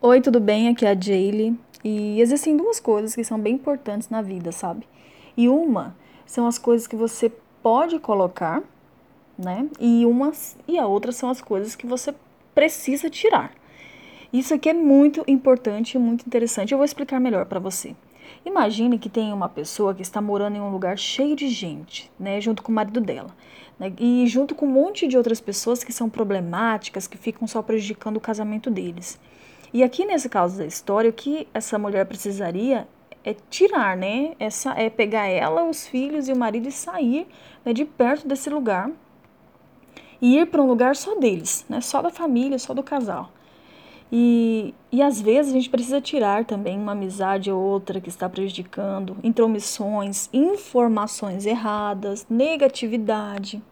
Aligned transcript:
Oi, 0.00 0.20
tudo 0.20 0.38
bem? 0.38 0.68
Aqui 0.68 0.86
é 0.86 0.90
a 0.90 0.94
Jaylee. 0.94 1.58
E 1.82 2.20
existem 2.20 2.56
duas 2.56 2.78
coisas 2.78 3.16
que 3.16 3.24
são 3.24 3.36
bem 3.36 3.54
importantes 3.54 4.08
na 4.08 4.22
vida, 4.22 4.52
sabe? 4.52 4.86
E 5.36 5.48
uma 5.48 5.96
são 6.24 6.46
as 6.46 6.56
coisas 6.56 6.86
que 6.86 6.94
você 6.94 7.32
pode 7.60 7.98
colocar, 7.98 8.62
né? 9.36 9.68
E 9.80 10.06
umas 10.06 10.56
e 10.68 10.78
a 10.78 10.86
outra 10.86 11.10
são 11.10 11.28
as 11.28 11.40
coisas 11.40 11.74
que 11.74 11.84
você 11.84 12.14
precisa 12.54 13.10
tirar. 13.10 13.50
Isso 14.32 14.54
aqui 14.54 14.68
é 14.68 14.72
muito 14.72 15.24
importante 15.26 15.96
e 15.96 15.98
muito 15.98 16.24
interessante. 16.24 16.70
Eu 16.70 16.78
vou 16.78 16.84
explicar 16.84 17.18
melhor 17.18 17.46
para 17.46 17.58
você. 17.58 17.96
Imagine 18.46 19.00
que 19.00 19.08
tem 19.08 19.32
uma 19.32 19.48
pessoa 19.48 19.92
que 19.92 20.02
está 20.02 20.20
morando 20.20 20.54
em 20.54 20.60
um 20.60 20.70
lugar 20.70 20.96
cheio 20.96 21.34
de 21.34 21.48
gente, 21.48 22.08
né, 22.16 22.40
junto 22.40 22.62
com 22.62 22.70
o 22.70 22.74
marido 22.74 23.00
dela, 23.00 23.34
né, 23.76 23.92
e 23.98 24.28
junto 24.28 24.54
com 24.54 24.64
um 24.64 24.70
monte 24.70 25.08
de 25.08 25.16
outras 25.16 25.40
pessoas 25.40 25.82
que 25.82 25.92
são 25.92 26.08
problemáticas, 26.08 27.08
que 27.08 27.18
ficam 27.18 27.48
só 27.48 27.62
prejudicando 27.62 28.18
o 28.18 28.20
casamento 28.20 28.70
deles. 28.70 29.18
E 29.72 29.82
aqui 29.82 30.04
nesse 30.04 30.28
caso 30.28 30.58
da 30.58 30.66
história, 30.66 31.10
o 31.10 31.12
que 31.12 31.46
essa 31.52 31.78
mulher 31.78 32.06
precisaria 32.06 32.88
é 33.24 33.34
tirar, 33.50 33.96
né? 33.96 34.34
Essa 34.38 34.72
é 34.72 34.88
pegar 34.88 35.26
ela, 35.26 35.64
os 35.64 35.86
filhos 35.86 36.28
e 36.28 36.32
o 36.32 36.36
marido 36.36 36.68
e 36.68 36.72
sair 36.72 37.26
né, 37.64 37.72
de 37.72 37.84
perto 37.84 38.26
desse 38.26 38.48
lugar 38.48 38.90
e 40.20 40.38
ir 40.38 40.46
para 40.46 40.62
um 40.62 40.66
lugar 40.66 40.96
só 40.96 41.14
deles, 41.16 41.64
né? 41.68 41.80
Só 41.80 42.00
da 42.00 42.10
família, 42.10 42.58
só 42.58 42.72
do 42.72 42.82
casal. 42.82 43.30
E, 44.10 44.74
e 44.90 45.02
às 45.02 45.20
vezes 45.20 45.52
a 45.52 45.54
gente 45.54 45.68
precisa 45.68 46.00
tirar 46.00 46.44
também 46.44 46.78
uma 46.78 46.92
amizade 46.92 47.50
ou 47.50 47.60
outra 47.60 48.00
que 48.00 48.08
está 48.08 48.28
prejudicando, 48.28 49.16
intromissões, 49.22 50.30
informações 50.32 51.44
erradas, 51.44 52.26
negatividade. 52.28 53.62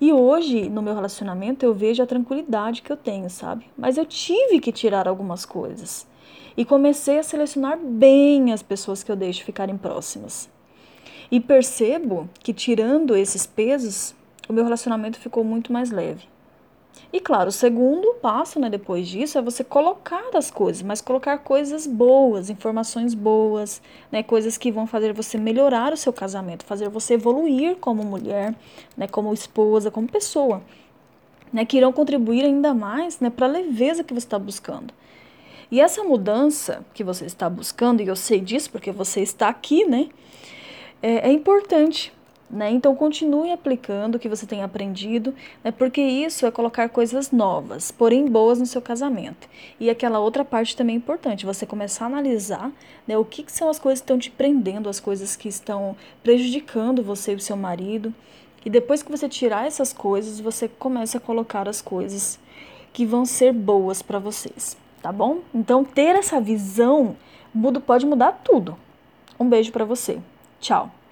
E 0.00 0.12
hoje, 0.12 0.68
no 0.68 0.82
meu 0.82 0.94
relacionamento, 0.94 1.64
eu 1.64 1.72
vejo 1.72 2.02
a 2.02 2.06
tranquilidade 2.06 2.82
que 2.82 2.90
eu 2.90 2.96
tenho, 2.96 3.30
sabe? 3.30 3.66
Mas 3.76 3.96
eu 3.96 4.04
tive 4.04 4.60
que 4.60 4.72
tirar 4.72 5.06
algumas 5.06 5.44
coisas. 5.46 6.06
E 6.56 6.64
comecei 6.64 7.18
a 7.18 7.22
selecionar 7.22 7.78
bem 7.78 8.52
as 8.52 8.62
pessoas 8.62 9.02
que 9.02 9.10
eu 9.10 9.16
deixo 9.16 9.44
ficarem 9.44 9.76
próximas. 9.76 10.48
E 11.30 11.40
percebo 11.40 12.28
que, 12.40 12.52
tirando 12.52 13.16
esses 13.16 13.46
pesos, 13.46 14.14
o 14.48 14.52
meu 14.52 14.64
relacionamento 14.64 15.18
ficou 15.18 15.42
muito 15.42 15.72
mais 15.72 15.90
leve. 15.90 16.33
E 17.12 17.20
claro, 17.20 17.48
o 17.48 17.52
segundo 17.52 18.14
passo, 18.14 18.58
né, 18.58 18.68
depois 18.68 19.06
disso, 19.06 19.38
é 19.38 19.42
você 19.42 19.62
colocar 19.62 20.30
as 20.34 20.50
coisas, 20.50 20.82
mas 20.82 21.00
colocar 21.00 21.38
coisas 21.38 21.86
boas, 21.86 22.50
informações 22.50 23.14
boas, 23.14 23.80
né, 24.10 24.22
coisas 24.22 24.58
que 24.58 24.72
vão 24.72 24.86
fazer 24.86 25.12
você 25.12 25.38
melhorar 25.38 25.92
o 25.92 25.96
seu 25.96 26.12
casamento, 26.12 26.64
fazer 26.64 26.88
você 26.88 27.14
evoluir 27.14 27.76
como 27.76 28.02
mulher, 28.02 28.54
né, 28.96 29.06
como 29.06 29.32
esposa, 29.32 29.92
como 29.92 30.08
pessoa, 30.08 30.60
né, 31.52 31.64
que 31.64 31.76
irão 31.76 31.92
contribuir 31.92 32.44
ainda 32.44 32.74
mais, 32.74 33.20
né, 33.20 33.30
para 33.30 33.46
a 33.46 33.50
leveza 33.50 34.02
que 34.02 34.12
você 34.12 34.26
está 34.26 34.38
buscando. 34.38 34.92
E 35.70 35.80
essa 35.80 36.02
mudança 36.02 36.84
que 36.92 37.04
você 37.04 37.26
está 37.26 37.48
buscando, 37.48 38.02
e 38.02 38.08
eu 38.08 38.16
sei 38.16 38.40
disso 38.40 38.70
porque 38.72 38.90
você 38.90 39.20
está 39.20 39.48
aqui, 39.48 39.84
né, 39.84 40.08
é, 41.00 41.28
é 41.28 41.32
importante 41.32 42.12
né? 42.54 42.70
Então 42.70 42.94
continue 42.94 43.50
aplicando 43.50 44.14
o 44.14 44.18
que 44.18 44.28
você 44.28 44.46
tem 44.46 44.62
aprendido, 44.62 45.34
né? 45.62 45.72
porque 45.72 46.00
isso 46.00 46.46
é 46.46 46.50
colocar 46.52 46.88
coisas 46.88 47.32
novas, 47.32 47.90
porém 47.90 48.26
boas 48.26 48.60
no 48.60 48.66
seu 48.66 48.80
casamento. 48.80 49.48
E 49.80 49.90
aquela 49.90 50.20
outra 50.20 50.44
parte 50.44 50.76
também 50.76 50.94
é 50.94 50.98
importante, 50.98 51.44
você 51.44 51.66
começar 51.66 52.04
a 52.04 52.06
analisar 52.06 52.70
né, 53.08 53.18
o 53.18 53.24
que, 53.24 53.42
que 53.42 53.50
são 53.50 53.68
as 53.68 53.78
coisas 53.78 54.00
que 54.00 54.04
estão 54.04 54.18
te 54.18 54.30
prendendo, 54.30 54.88
as 54.88 55.00
coisas 55.00 55.34
que 55.34 55.48
estão 55.48 55.96
prejudicando 56.22 57.02
você 57.02 57.32
e 57.32 57.36
o 57.36 57.40
seu 57.40 57.56
marido. 57.56 58.14
E 58.64 58.70
depois 58.70 59.02
que 59.02 59.10
você 59.10 59.28
tirar 59.28 59.66
essas 59.66 59.92
coisas, 59.92 60.38
você 60.38 60.68
começa 60.68 61.18
a 61.18 61.20
colocar 61.20 61.68
as 61.68 61.82
coisas 61.82 62.38
que 62.92 63.04
vão 63.04 63.26
ser 63.26 63.52
boas 63.52 64.00
para 64.00 64.20
vocês, 64.20 64.76
tá 65.02 65.10
bom? 65.10 65.40
Então 65.52 65.84
ter 65.84 66.14
essa 66.14 66.40
visão 66.40 67.16
pode 67.84 68.06
mudar 68.06 68.40
tudo. 68.44 68.76
Um 69.38 69.48
beijo 69.48 69.72
para 69.72 69.84
você. 69.84 70.20
Tchau. 70.60 71.03